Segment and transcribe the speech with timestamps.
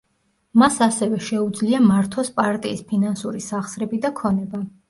[0.61, 4.69] მას ასევე შეუძლია მართოს პარტიის ფინანსური სახსრები და ქონება.